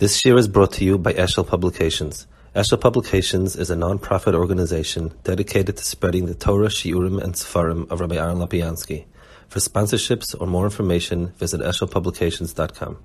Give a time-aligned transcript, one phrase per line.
[0.00, 2.26] This year is brought to you by Eshel Publications.
[2.56, 8.00] Eshel Publications is a non-profit organization dedicated to spreading the Torah, Shiurim, and Sefarim of
[8.00, 9.04] Rabbi Aaron Lopiansky.
[9.48, 12.96] For sponsorships or more information, visit eshelpublications.com.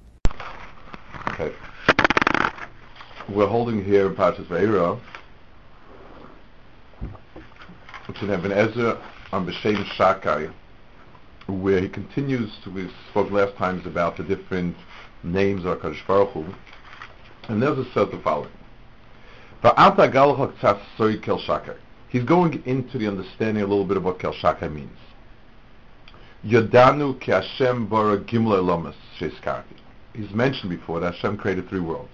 [1.32, 1.52] Okay.
[3.28, 4.98] We're holding here Parshas Vaeira,
[8.06, 9.02] which Ibn Ezra
[9.34, 10.50] on B'Shem Shakai,
[11.48, 14.78] where he continues we spoke last times about the different
[15.24, 16.46] names of HaKadosh Baruch Hu,
[17.50, 18.52] and there's a set of following.
[22.10, 24.98] He's going into the understanding a little bit of what Kel Shakai means.
[26.46, 29.64] Yodanu ki Hashem bara gimla lomas sheiskarti.
[30.14, 32.14] He's mentioned before that Hashem created three worlds.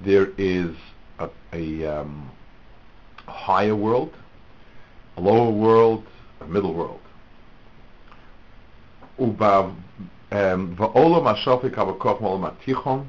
[0.00, 0.74] There is
[1.18, 2.30] a, a, um,
[3.26, 4.14] higher world,
[5.16, 6.06] a lower world,
[6.40, 7.00] a middle world.
[9.18, 9.74] Uba
[10.30, 13.06] va'olam hashafik havakoch molam atichon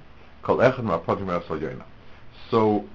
[2.52, 2.86] So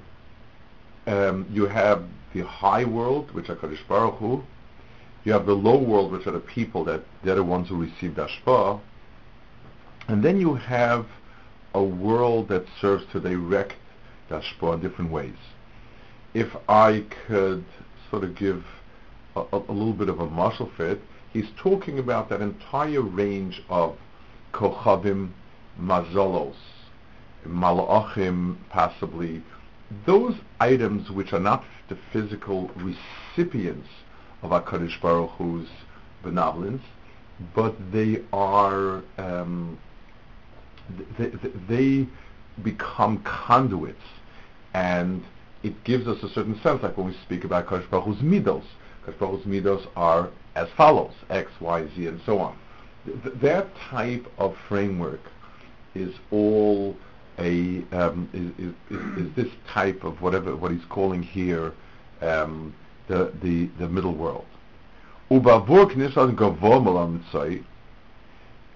[1.07, 4.43] um, you have the high world, which are Kadosh Baruch Hu,
[5.25, 8.13] you have the low world, which are the people that they're the ones who receive
[8.13, 8.81] Ashpa.
[10.09, 11.07] And then you have
[11.75, 13.75] a world that serves to direct
[14.31, 15.37] Ashpa in different ways.
[16.33, 17.65] If I could
[18.11, 18.65] sort of give
[19.35, 21.01] a, a, a little bit of a marshal fit,
[21.33, 23.99] he's talking about that entire range of
[24.53, 25.33] Kochavim,
[25.81, 26.55] Mazolos,
[27.47, 29.43] Malachim, possibly,
[30.07, 33.89] those items which are not the physical recipients
[34.43, 35.69] of HaKadosh Baruch Hu's
[36.23, 36.83] benevolence,
[37.55, 39.79] but they are, um,
[41.19, 41.33] they,
[41.69, 42.09] they
[42.63, 44.03] become conduits,
[44.75, 45.25] and
[45.63, 48.65] it gives us a certain sense, like when we speak about Kadosh Baruch Hu's midos.
[49.05, 52.57] Kadosh Baruch Hu's midos are as follows, X, Y, Z, and so on.
[53.05, 55.21] Th- that type of framework
[55.95, 56.97] is all
[57.93, 61.73] um, is, is, is, is, this type of whatever what he's calling here
[62.21, 62.75] um,
[63.09, 64.47] the, the, the middle world.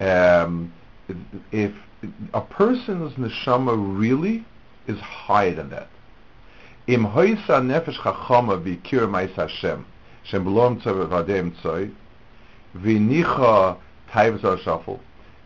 [0.00, 0.72] Um,
[1.52, 1.72] if
[2.32, 4.44] a person's neshama really
[4.86, 5.88] is higher than that.
[6.86, 9.86] Im hoisa nefesh chachama v'ikir ma'is Hashem,
[10.24, 11.92] shem belom tzavah v'adem tzoi,
[12.76, 13.78] v'nicha.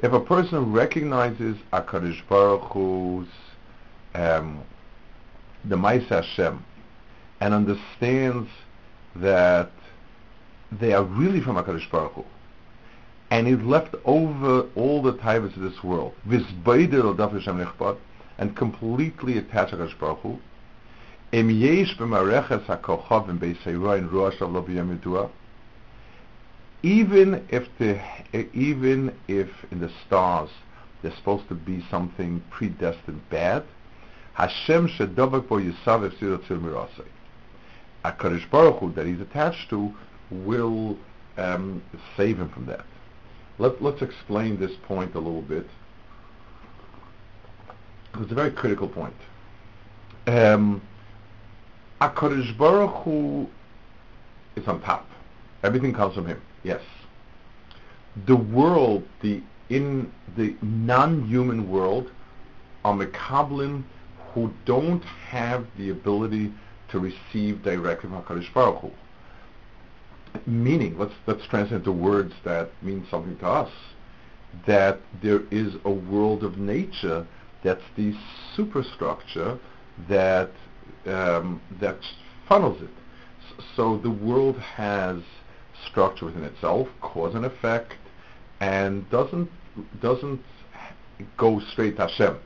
[0.00, 3.26] If a person recognizes HaKadosh Baruch Hu's
[4.14, 4.62] um,
[5.64, 6.64] the Ma'is Hashem
[7.40, 8.48] and understands
[9.16, 9.72] that
[10.70, 12.24] they are really from HaKadosh Baruch Hu.
[13.30, 16.14] And he's left over all the types of this world,
[18.38, 20.38] and completely attached to HaKadosh Baruch Hu.
[26.82, 28.00] Even if the,
[28.54, 30.50] even if in the stars
[31.02, 33.64] there's supposed to be something predestined bad,
[34.34, 37.04] Hashem shedavak bo yisav efsir mirasei.
[38.04, 39.92] HaKadosh Baruch Hu that he's attached to
[40.30, 40.96] will
[41.36, 41.82] um,
[42.16, 42.84] save him from that.
[43.58, 45.66] Let, us explain this point a little bit.
[48.20, 49.16] It's a very critical point.
[50.28, 50.80] Um,
[52.00, 53.48] HaKadosh Baruch Hu
[54.54, 55.08] is on top.
[55.62, 56.40] Everything comes from him.
[56.62, 56.80] Yes.
[58.26, 62.10] The world, the in the non-human world,
[62.84, 63.84] are mekablin
[64.32, 66.52] who don't have the ability
[66.90, 68.90] to receive directly from HaKadosh Baruch Hu.
[70.46, 73.70] Meaning, let's, let's translate into words that mean something to us,
[74.66, 77.26] that there is a world of nature
[77.62, 78.14] that's the
[78.54, 79.58] superstructure
[80.08, 80.50] that,
[81.06, 81.98] um, that
[82.48, 82.90] funnels it.
[83.76, 85.20] So the world has
[85.86, 87.94] structure within itself, cause and effect,
[88.60, 89.50] and doesn't,
[90.00, 90.40] doesn't
[91.36, 92.38] go straight to Hashem.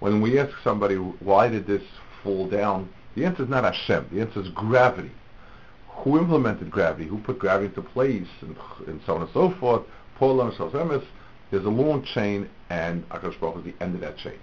[0.00, 1.82] When we ask somebody, why did this
[2.22, 4.08] fall down, the answer is not Hashem.
[4.12, 5.10] The answer is gravity.
[5.88, 7.08] Who implemented gravity?
[7.08, 8.28] Who put gravity into place?
[8.42, 8.56] And,
[8.86, 9.82] and so on and so forth.
[11.50, 14.38] There's a long chain, and Akash Baruch is the end of that chain.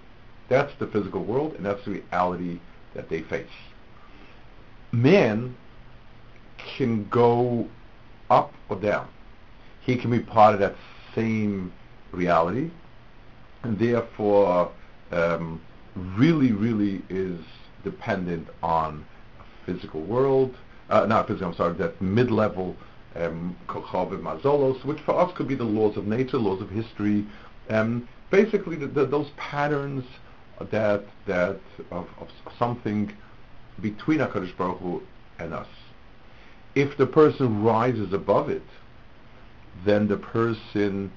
[0.50, 2.60] That's the physical world, and that's the reality
[2.94, 3.48] that they face.
[4.92, 5.56] Man
[6.78, 7.68] can go
[8.30, 9.08] up or down.
[9.82, 10.76] He can be part of that
[11.14, 11.72] same
[12.12, 12.72] reality,
[13.64, 14.72] and therefore
[15.12, 15.62] um,
[15.96, 17.40] really, really is
[17.84, 19.06] dependent on
[19.40, 20.56] a physical world,
[20.90, 22.76] uh, not physical, I'm sorry, that mid-level
[23.16, 27.26] um, mazolos, which for us could be the laws of nature, laws of history,
[27.70, 30.04] um, basically the, the, those patterns
[30.72, 31.60] that that
[31.92, 32.28] of, of
[32.58, 33.12] something
[33.82, 35.02] between Hakadosh Baruch Hu
[35.40, 35.68] and us.
[36.76, 38.64] If the person rises above it,
[39.86, 41.12] then the person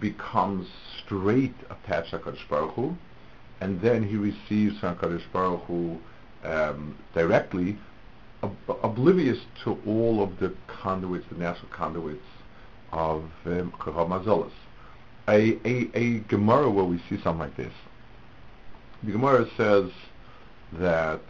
[0.00, 0.66] becomes
[1.04, 2.96] straight attached to Hakadosh Baruch Hu,
[3.60, 5.98] and then he receives from Kadosh Baruch Hu
[6.44, 7.78] um, directly,
[8.42, 12.26] ob- oblivious to all of the conduits, the natural conduits
[12.92, 14.52] of um.
[15.28, 17.72] A, a, a Gemara where we see something like this.
[19.02, 19.90] The Gemara says
[20.74, 21.20] that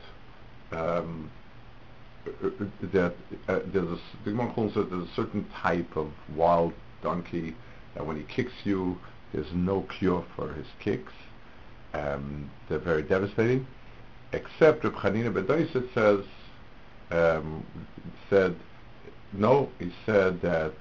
[0.73, 1.31] um,
[2.93, 3.15] that
[3.49, 7.55] uh, there's a, the Gemara says there's a certain type of wild donkey
[7.95, 8.99] that when he kicks you,
[9.33, 11.13] there's no cure for his kicks.
[11.95, 13.67] Um, they're very devastating.
[14.33, 16.25] Except Reb Chanina Bedoiset says
[17.11, 17.65] um,
[18.29, 18.57] said
[19.33, 19.69] no.
[19.79, 20.73] He said that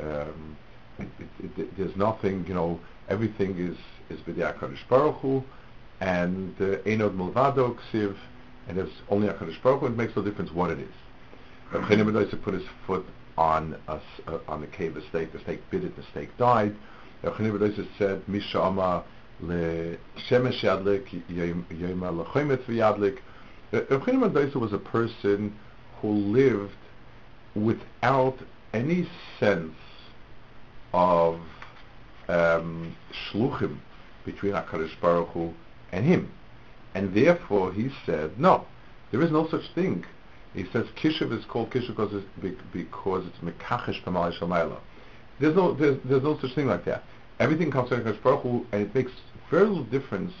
[0.00, 0.56] um,
[0.98, 2.44] it, it, it, there's nothing.
[2.48, 3.76] You know, everything is
[4.08, 4.58] is b'diak
[4.88, 5.44] Baruch Hu,
[6.00, 8.16] and Enod uh, Mulvado Ksiv,
[8.68, 9.86] and there's only Hakadosh Baruch Hu.
[9.86, 10.94] It makes no difference what it is.
[11.72, 13.04] Reb Bedoiset put his foot
[13.36, 15.32] on a, uh, on the cave of steak.
[15.32, 15.96] The steak bit it.
[15.96, 16.74] The steak died.
[17.22, 19.04] Reb Bedoiset said Misha Amar
[19.42, 23.18] Shemesh Yadlik, Yema Lechomet V'Yadlik.
[23.72, 25.54] Reb was a person
[26.00, 26.72] who lived
[27.54, 28.38] without
[28.72, 29.08] any
[29.40, 29.74] sense
[30.92, 31.40] of
[32.28, 32.94] um,
[33.30, 33.78] shluchim
[34.24, 35.52] between HaKadosh Baruch Hu
[35.92, 36.30] and him.
[36.96, 38.64] And therefore he said, no,
[39.10, 40.06] there is no such thing.
[40.54, 42.26] He says Kishiv is called Kishiv because it's,
[42.72, 44.78] because it's Mekachesh Tamal Shamayla.
[45.38, 47.04] There's no, there's, there's no such thing like that.
[47.38, 49.12] Everything comes from HaKadosh Baruch Hu, and it makes
[49.50, 50.32] very little difference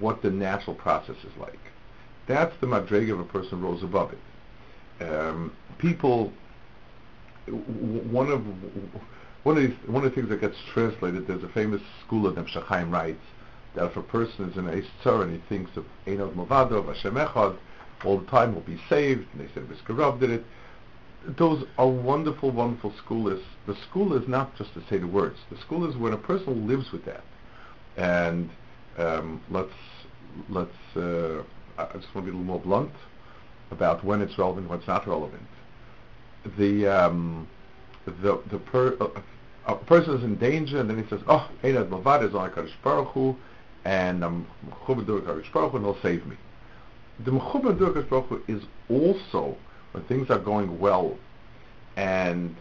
[0.00, 1.60] what the natural process is like.
[2.26, 5.06] That's the madrega of a person rose above it.
[5.06, 6.32] Um, people,
[7.46, 8.42] one of
[9.42, 12.34] one of these, one of the things that gets translated, there's a famous school of
[12.34, 13.20] HaChaim writes
[13.76, 14.64] that if a person is in
[15.02, 17.56] tzar and he thinks of Einod Movado, Hashem Echad,
[18.04, 20.44] all the time will be saved, and they said Vizkarav did it.
[21.26, 25.38] Those are wonderful, wonderful school The school is not just to say the words.
[25.50, 27.22] The school is when a person lives with that
[27.96, 28.50] and
[28.98, 29.72] um, let's
[30.48, 30.96] let's.
[30.96, 31.42] Uh,
[31.78, 32.92] I just want to be a little more blunt
[33.70, 35.46] about when it's relevant, when it's not relevant.
[36.58, 37.48] The um,
[38.06, 39.08] the the per, uh,
[39.66, 42.70] a person is in danger, and then he says, "Oh, Einad Mavad is on Kadosh
[42.82, 43.36] Baruch Hu,
[43.86, 44.46] and I'm
[44.86, 46.36] Baruch Hu, and he'll save me."
[47.24, 49.56] The Mechuber Kadosh Baruch is also
[49.92, 51.16] when things are going well,
[51.96, 52.56] and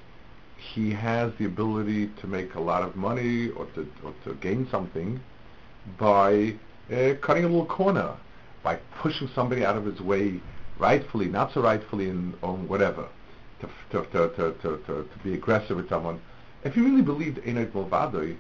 [0.56, 4.68] he has the ability to make a lot of money or to, or to gain
[4.70, 5.20] something
[5.98, 6.56] by
[6.94, 8.14] uh, cutting a little corner,
[8.64, 10.40] by pushing somebody out of his way,
[10.78, 13.08] rightfully, not so rightfully, and or whatever,
[13.62, 16.22] to, to, to, to, to, be aggressive with someone.
[16.64, 18.38] If you really believed Einot Mulvadoi,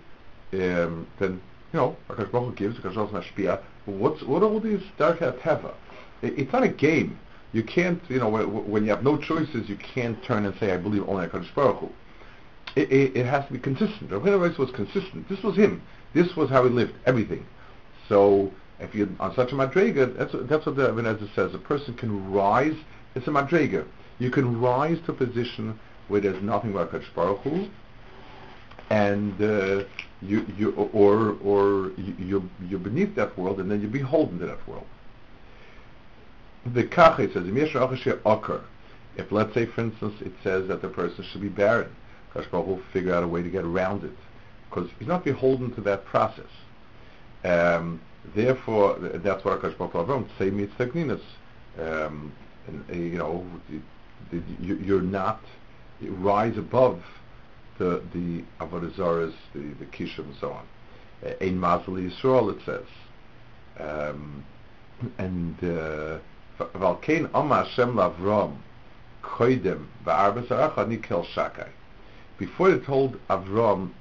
[0.54, 1.42] um, then,
[1.76, 5.74] you know, Akash Baruch gives, Akash Baruch Mashpia, what's, what are all these Dark Teva?
[6.22, 7.20] It, it's not a game.
[7.52, 10.72] You can't, you know, when, when, you have no choices, you can't turn and say,
[10.72, 11.90] I believe only Akash Baruch Hu
[12.76, 14.12] it, it, it has to be consistent.
[14.12, 15.28] Rabbi was consistent.
[15.30, 15.82] This was him.
[16.14, 16.94] This was how he lived.
[17.06, 17.46] Everything.
[18.10, 21.54] So if you're on such a madrega, that's what, that's what the Ibn says.
[21.54, 22.76] A person can rise.
[23.16, 23.86] It's a madrega.
[24.20, 27.68] You can rise to a position where there's nothing but Kadosh Baruch Hu,
[28.90, 29.84] and uh,
[30.22, 34.68] you you or or you you're beneath that world, and then you're beholden to that
[34.68, 34.86] world.
[36.74, 37.46] The Kachet says,
[39.18, 41.96] if let's say, for instance, it says that the person should be barren,
[42.34, 44.18] Kadosh will figure out a way to get around it,
[44.70, 46.50] because he's not beholden to that process.
[47.44, 48.02] Um,
[48.36, 51.20] therefore, that's what Kadosh Baruch Hu say mitzvah
[51.80, 52.32] um,
[52.68, 55.42] and you know, you, you're not
[56.02, 57.02] you rise above
[57.78, 60.66] the the avodah the the kishim, and so on.
[61.26, 62.88] Uh, Ein mazel Yisrael, it says,
[63.80, 64.44] um,
[65.18, 66.20] and uh,
[66.78, 68.58] Valkein Amar Hashem Lavram
[69.24, 71.70] Koidem Va'arba Saracha Nikel Shakai.
[72.38, 73.92] Before he told Avram,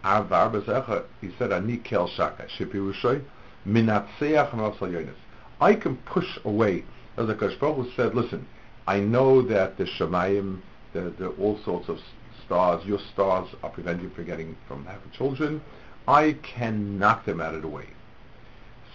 [1.21, 3.23] he said, Ani kel shaka, shipirushoy,
[3.67, 5.15] minatseach yonis.
[5.61, 6.85] I can push away.
[7.17, 7.57] As the Kosh
[7.95, 8.47] said, listen,
[8.89, 10.61] I know that the Shemayim,
[10.93, 12.01] the, the all sorts of
[12.45, 15.61] stars, your stars are preventing you from getting from having children.
[16.07, 17.87] I can knock them out of the way.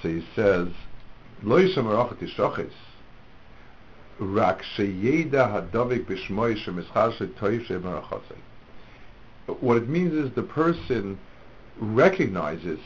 [0.02, 0.68] So he says,
[1.44, 2.72] Lo tishoches,
[4.20, 6.06] rak sheyeda hadavik
[9.62, 11.18] what it means is the person
[11.80, 12.80] recognizes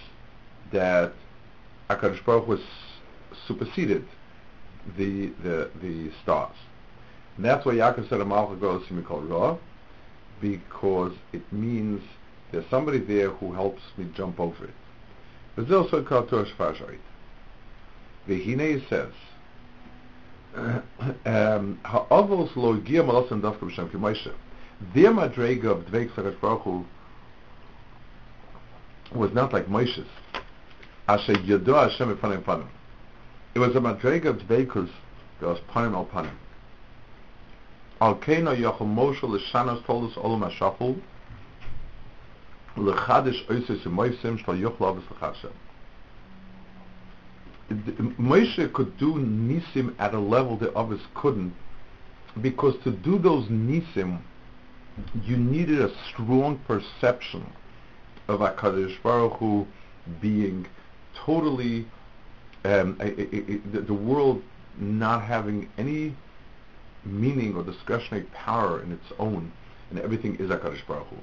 [0.72, 1.13] that
[1.89, 2.62] Akadosh Baruch was
[3.48, 4.08] superseded
[4.98, 6.55] the the the stars.
[7.36, 9.58] And that's why Yaakov said Amalcha goes to Mikol Ra,
[10.43, 12.01] because it means
[12.51, 14.73] there's somebody there who helps me jump over it.
[15.55, 17.00] There's also called Torah Shfarsharit.
[18.27, 19.13] Vehine says,
[21.25, 24.31] um, Ha'avos lo gia malasim dafka b'shem ki
[24.93, 26.85] their madrega of Dveik Sakash Baruch
[29.15, 30.07] was not like Moshe's.
[31.07, 32.67] Asher Yodo Hashem Epanim Panim.
[33.55, 34.89] It was a madrega of dveikus
[35.39, 36.35] that was panim al panim.
[38.01, 41.00] Al keina yochel Moshe l'shanas tolus olam hashaful
[42.75, 45.51] l'chadish oises moisim shal yochel avos l'chashem.
[48.19, 51.53] Moshe could do nisim at a level that others couldn't
[52.41, 54.19] because to do those nisim
[55.23, 57.45] you needed a strong perception
[58.27, 59.67] of HaKadosh Baruch Hu
[60.21, 60.65] being
[61.15, 61.85] totally
[62.65, 64.41] um, a, a, a, the, the world
[64.77, 66.15] not having any
[67.05, 69.51] meaning or discretionary power in its own,
[69.89, 71.17] and everything is HaKadosh Baruch Hu.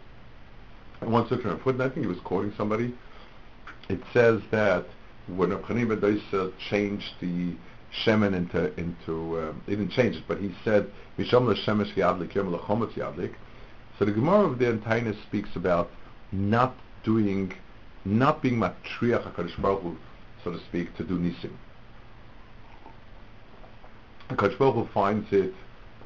[1.01, 2.95] And once looked at a footnote, I think he was quoting somebody,
[3.89, 4.87] it says that
[5.27, 7.55] when Chanim Bedoisa changed the
[8.05, 12.53] Shemen into, into um, he didn't change it, but he said, Misham l'shemesh yadlik, yom
[12.53, 13.35] l'chometz.
[13.99, 15.91] So the Gemara of the Entainis speaks about
[16.33, 17.53] not doing,
[18.05, 19.97] not being matriach HaKadosh Baruch Hu,
[20.45, 21.53] so to speak, to do nisim.
[24.29, 25.53] HaKadosh Baruch Hu finds it,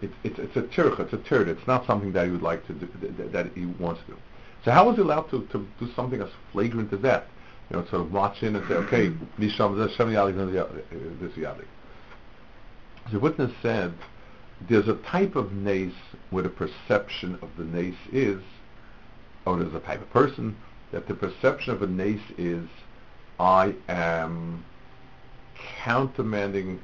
[0.02, 2.66] it, it it's a tirch, it's a turd, it's not something that he would like
[2.66, 4.18] to do, that, that he wants to do.
[4.64, 7.26] So how was he allowed to, to do something as flagrant as that?
[7.70, 11.32] You know, sort of march in and say, okay, Misham, Shem Yalik, this.
[13.12, 13.92] The witness said,
[14.68, 15.92] there's a type of nace
[16.30, 18.40] where the perception of the nace is,
[19.46, 20.56] or there's a type of person
[20.92, 22.66] that the perception of a nace is,
[23.38, 24.64] I am
[25.82, 26.78] countermanding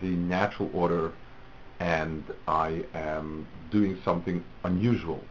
[0.00, 1.12] the natural order
[1.80, 5.22] and I am doing something unusual,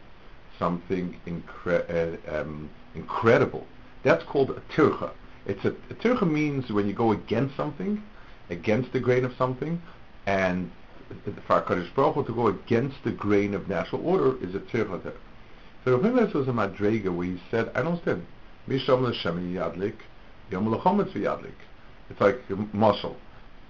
[0.58, 3.66] something incre- uh, um, incredible.
[4.02, 5.10] That's called a tircha.
[5.46, 8.02] It's a, a tircha means when you go against something,
[8.50, 9.80] against the grain of something,
[10.26, 10.70] and
[11.46, 15.12] for HaKadosh Baruch Hu to go against the grain of natural order is a tircha.
[15.84, 18.26] So Rabbi Meir was a madrega where he said, I don't understand.
[18.68, 19.96] Misham l'shem yadlik,
[20.50, 21.54] yom l'chometz yadlik.
[22.10, 23.16] It's like a muscle.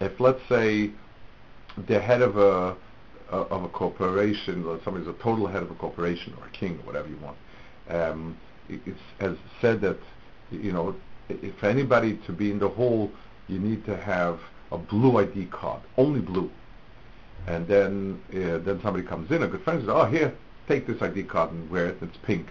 [0.00, 0.90] If let's say
[1.86, 2.76] the head of a
[3.30, 6.86] of a corporation, or somebody's a total head of a corporation or a king or
[6.86, 7.36] whatever you want,
[7.90, 8.36] um,
[9.20, 9.98] has said that
[10.50, 10.94] you know
[11.28, 13.10] if anybody to be in the hall,
[13.48, 14.40] you need to have
[14.72, 16.50] a blue ID card, only blue.
[17.46, 20.34] And then uh, then somebody comes in, a good friend says, "Oh, here,
[20.66, 21.98] take this ID card and wear it.
[22.02, 22.48] It's pink."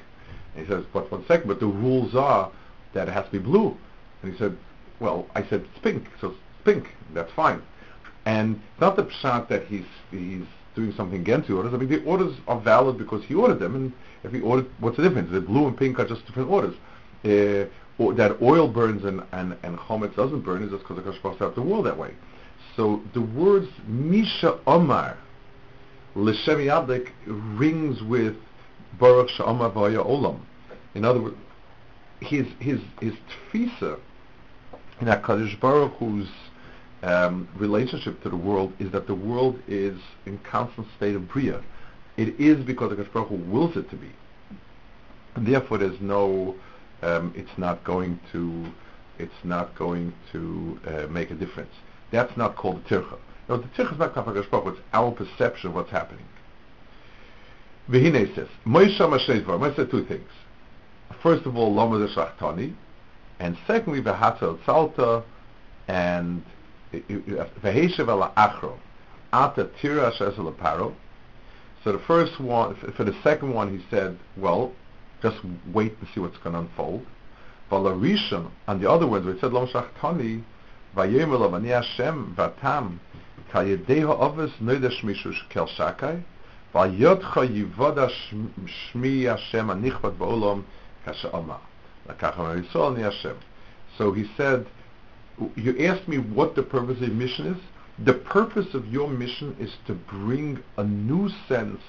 [0.55, 2.51] And he says, "But one second, but the rules are
[2.93, 3.77] that it has to be blue."
[4.21, 4.57] And he said,
[4.99, 6.95] "Well, I said it's pink, so it's pink.
[7.13, 7.61] That's fine."
[8.27, 10.43] And not the pshat that he's he's
[10.75, 11.73] doing something against the orders.
[11.73, 13.93] I mean, the orders are valid because he ordered them, and
[14.25, 15.31] if he ordered, what's the difference?
[15.31, 16.75] The blue and pink are just different orders.
[17.23, 21.09] Uh, or that oil burns and, and, and chometz doesn't burn is just because the
[21.09, 22.13] Kosh set up the world that way.
[22.75, 25.17] So the words Misha Omar
[26.15, 28.35] L'Shem Yadlik rings with
[28.99, 30.41] Baruch Sha'omar V'aya Olam.
[30.95, 31.37] In other words,
[32.19, 33.13] his his his
[33.53, 33.99] tfisa
[34.99, 36.27] in HaKadosh Baruch Hu's
[37.03, 41.61] um, relationship to the world is that the world is in constant state of bria.
[42.17, 44.11] It is because the Baruch wills it to be.
[45.35, 46.55] And therefore, there's no.
[47.03, 48.65] Um, it's not going to.
[49.19, 51.73] It's not going to uh, make a difference.
[52.11, 53.17] That's not called the tircha.
[53.47, 56.25] No, the tircha is not Kafagas Baruch It's our perception of what's happening.
[57.89, 58.99] Vihine says, Moshe.
[58.99, 60.29] Moshe said two things.
[61.21, 62.73] First of all, the Shachtani,
[63.39, 65.23] and secondly, V'hatzel Tzalta,
[65.87, 66.43] and
[66.93, 68.77] V'heshev ala Achro,
[69.33, 70.93] Ata Tira Paro.
[71.83, 74.73] So the first one, for the second one, he said, well,
[75.21, 75.37] just
[75.73, 77.05] wait to see what's going to unfold.
[77.71, 80.43] Valarishon, on the other words, it said Lom Shachtani,
[80.95, 82.99] Vayemel of Ani Hashem Vatam,
[83.51, 86.23] Kayedeho Ovis Noida Shmishu Kel Shakai,
[86.73, 90.63] Vayotcha Yivoda Shmi Hashem Anichvat Ba'olam
[91.05, 91.29] Kasha
[93.01, 93.37] Hashem.
[93.97, 94.65] So he said,
[95.55, 97.57] you asked me what the purpose of mission is.
[98.05, 101.81] The purpose of your mission is to bring a new sense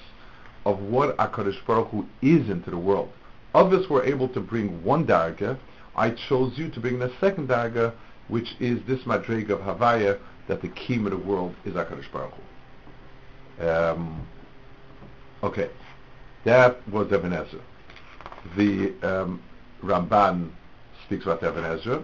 [0.65, 3.11] of what HaKadosh Baruch Hu is into the world.
[3.53, 5.57] Others were able to bring one darga.
[5.95, 7.93] I chose you to bring the second darga,
[8.27, 12.33] which is this madriga of Havaya, that the key of the world is HaKadosh Baruch
[13.59, 13.67] Hu.
[13.67, 14.27] Um,
[15.43, 15.69] okay,
[16.45, 17.61] that was Ibn Ezra.
[18.55, 19.41] The um,
[19.83, 20.51] Ramban
[21.05, 22.03] speaks about Ibn Ezra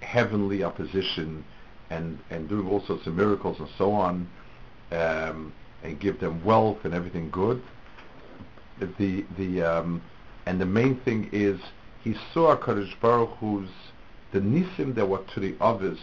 [0.00, 1.44] heavenly opposition
[1.90, 4.28] and and doing all sorts of miracles and so on,
[4.92, 5.52] um,
[5.82, 7.62] and give them wealth and everything good.
[8.78, 10.02] The the um,
[10.46, 11.60] and the main thing is
[12.02, 13.68] he saw a Kadosh Baruch Hu's
[14.32, 15.98] the nisim that were to the others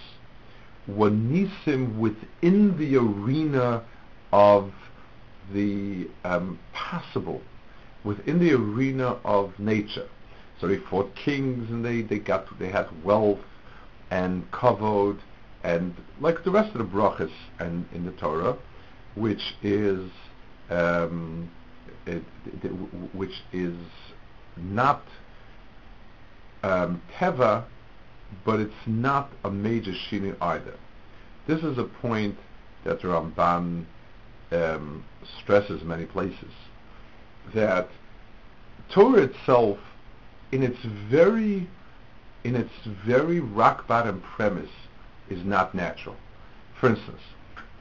[0.87, 3.83] were nisim within the arena
[4.31, 4.71] of
[5.53, 7.41] the um, possible,
[8.03, 10.07] within the arena of nature.
[10.59, 13.39] So they fought kings and they, they got they had wealth
[14.11, 15.19] and kavod
[15.63, 18.57] and like the rest of the brachas and in the Torah,
[19.15, 20.09] which is
[20.69, 21.49] um,
[22.05, 22.23] it,
[22.63, 22.69] it,
[23.13, 23.75] which is
[24.55, 25.03] not
[26.63, 27.65] um, teva,
[28.45, 30.75] but it's not a major shini either.
[31.47, 32.37] This is a point
[32.83, 33.85] that Ramban
[34.51, 35.03] um,
[35.41, 36.51] stresses many places
[37.53, 37.89] that
[38.89, 39.77] Torah itself,
[40.51, 40.77] in its
[41.09, 41.69] very
[42.47, 42.71] in its
[43.05, 44.69] very rock bottom premise,
[45.29, 46.15] is not natural.
[46.79, 47.19] For instance,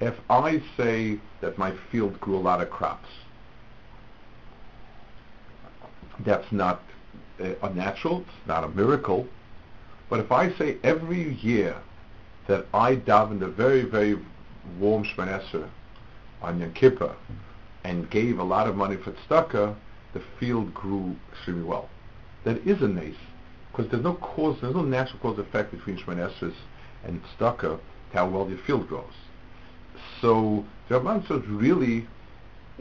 [0.00, 3.08] if I say that my field grew a lot of crops,
[6.18, 6.82] that's not
[7.40, 9.28] uh, unnatural, it's not a miracle.
[10.10, 11.76] But if I say every year
[12.48, 14.18] that I davened a very, very
[14.80, 15.68] warm Esrei
[16.42, 17.14] on Yom Kippur
[17.84, 19.76] and gave a lot of money for tzedakah,
[20.12, 21.88] the field grew extremely well.
[22.42, 23.14] That is a nace,
[23.76, 26.52] because there's no cause, there's no natural cause effect between Esrei
[27.04, 27.80] and tzedakah to
[28.12, 29.04] how well your field grows.
[30.22, 32.06] So the Ramban says really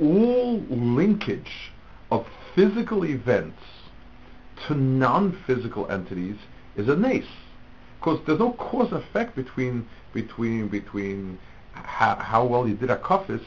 [0.02, 1.72] all linkage
[2.12, 3.60] of physical events
[4.68, 6.38] to non-physical entities
[6.78, 7.25] is a nace.
[8.00, 11.38] Because there's no cause and effect between between between
[11.74, 13.44] how, how well you did a kafis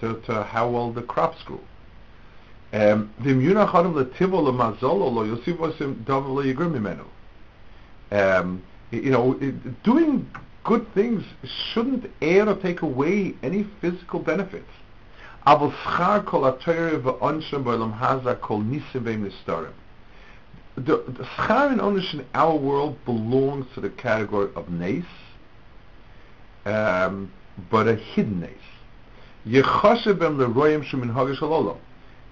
[0.00, 1.60] to, to how well the crops grew.
[2.74, 3.12] Um,
[8.10, 10.28] um, you know, it, doing
[10.64, 14.70] good things shouldn't add or take away any physical benefits.
[20.74, 25.04] The the schar and onish in our world belongs to the category of nace,
[26.66, 27.30] um,
[27.70, 28.50] but a hidden nace.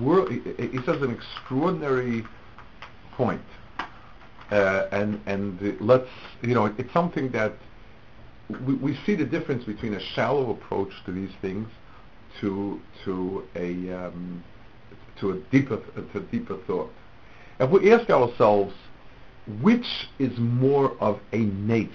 [0.00, 0.30] world.
[0.30, 2.24] He, says an extraordinary
[3.12, 3.42] point,
[4.50, 6.08] uh, and and let's
[6.42, 7.52] you know it's something that
[8.66, 11.68] we, we see the difference between a shallow approach to these things
[12.40, 14.42] to to a um,
[15.20, 15.78] to a deeper
[16.12, 16.90] to deeper thought.
[17.60, 18.74] If we ask ourselves
[19.60, 21.88] which is more of a nace?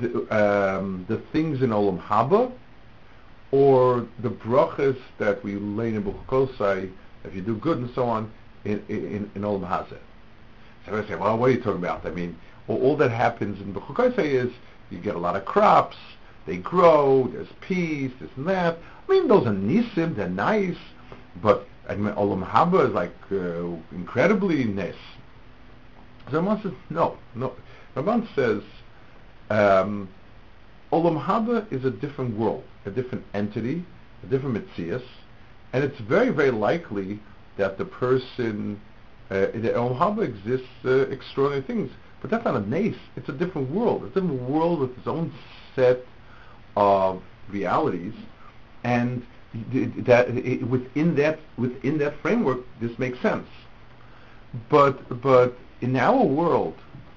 [0.00, 2.52] The, um, the things in Olam Haba,
[3.52, 6.90] or the brachas that we lay in Bechukosai,
[7.24, 8.30] if you do good and so on,
[8.64, 9.98] in, in, in Olam Hazeh.
[10.86, 12.06] So I say, well, what are you talking about?
[12.06, 14.52] I mean, well, all that happens in Bechukosai is
[14.90, 15.96] you get a lot of crops,
[16.46, 18.78] they grow, there's peace, this and that.
[19.08, 20.78] I mean, those are nisim, they're nice,
[21.42, 24.94] but I mean, Olam Haba is like uh, incredibly nice.
[26.30, 27.54] So Ramban says, no, no.
[27.96, 28.62] Ramban says,
[29.50, 30.08] um,
[30.92, 33.84] Olam Haba is a different world, a different entity,
[34.22, 35.04] a different Metzias,
[35.72, 37.20] and it's very, very likely
[37.56, 38.80] that the person,
[39.30, 42.98] uh, the Olam Haba exists uh, extraordinary things, but that's not a nace.
[43.16, 44.04] It's a different world.
[44.04, 45.32] It's a different world with its own
[45.76, 46.00] set
[46.76, 48.14] of realities,
[48.84, 49.24] and
[49.54, 53.48] that it, within that within that framework, this makes sense.
[54.68, 56.74] But but in our world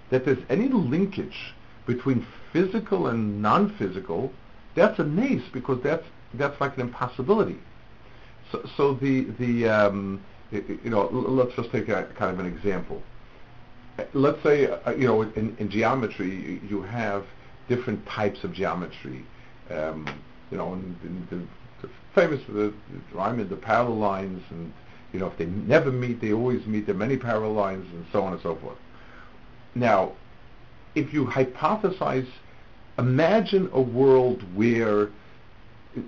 [0.10, 1.54] that there's any linkage
[1.86, 4.32] between physical and non-physical,
[4.76, 7.60] that's a nace because that's that's like an impossibility.
[8.52, 13.02] So, so the the um, you know let's just take a kind of an example.
[14.14, 17.26] Let's say uh, you know in, in geometry you have
[17.68, 19.26] different types of geometry.
[19.70, 20.08] Um,
[20.52, 21.28] you know, in, in
[21.82, 22.74] the, the famous the,
[23.12, 24.72] the, the parallel lines and
[25.14, 26.88] you know, if they never meet, they always meet.
[26.88, 28.78] There are many parallel lines and so on and so forth.
[29.76, 30.14] Now,
[30.96, 32.28] if you hypothesize,
[32.98, 35.10] imagine a world where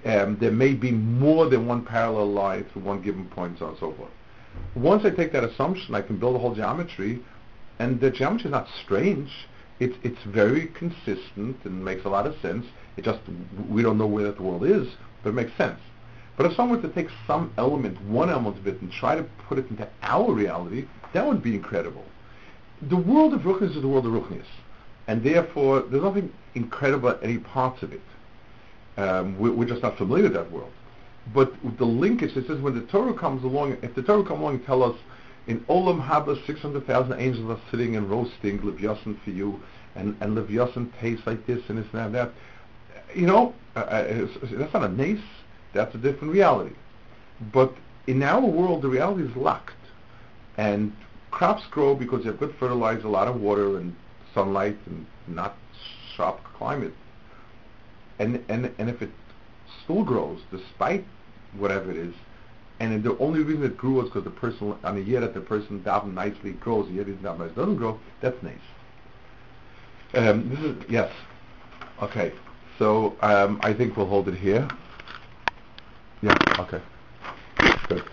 [0.06, 3.66] um, there may be more than one parallel line to one given point, and so
[3.66, 4.12] on and so forth.
[4.76, 7.22] Once I take that assumption, I can build a whole geometry,
[7.80, 9.30] and the geometry is not strange.
[9.80, 12.66] It's it's very consistent and makes a lot of sense.
[12.98, 13.20] It just
[13.70, 14.88] we don't know where that world is,
[15.22, 15.80] but it makes sense.
[16.38, 19.24] But if someone were to take some element, one element of it, and try to
[19.48, 22.04] put it into our reality, that would be incredible.
[22.82, 24.46] The world of Ruchnis is the world of Ruchnis,
[25.08, 28.02] and therefore there's nothing incredible at any parts of it.
[28.98, 30.72] Um, we, are just not familiar with that world.
[31.34, 34.56] But the linkage, it says when the Torah comes along, if the Torah comes along
[34.56, 34.96] and tell us
[35.48, 39.60] in Olam Haba 600,000 angels are sitting and roasting Levyasan for you,
[39.96, 42.32] and, and Levyasan tastes like this and this and that,
[43.14, 45.20] you know, uh, uh that's not a nace,
[45.74, 46.76] that's a different reality.
[47.52, 47.74] But
[48.08, 49.72] in our world, the reality is locked.
[50.58, 50.96] And
[51.32, 53.96] crops grow because you have good fertilizer, a lot of water and
[54.36, 55.56] sunlight and not
[56.16, 56.94] sharp climate.
[58.20, 59.10] And, and, and if it
[59.84, 61.04] still grows, despite
[61.58, 62.14] whatever it is,
[62.80, 65.42] and the only reason it grew was because the person, on a year that the
[65.42, 68.56] person davened nicely grows, the year that davened doesn't grow, that's nice.
[70.14, 71.12] Um, this is, yes.
[72.02, 72.34] Okay.
[72.78, 74.68] So um, I think we'll hold it here.
[76.22, 76.82] Yeah, okay.
[77.88, 78.04] Good.